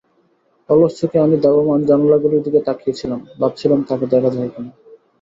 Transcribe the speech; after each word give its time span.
অলস 0.69 0.93
চোখে 0.99 1.17
আমি 1.19 1.35
ধাবমান 1.43 1.79
জানালাগুলির 1.85 2.43
দিকে 2.43 2.59
তাকিয়ে 2.67 2.97
ছিলাম, 2.99 3.19
ভাবছিলাম 3.39 3.79
তাকে 3.89 4.05
দেখা 4.13 4.29
যায় 4.29 4.49
কিনা। 4.53 4.71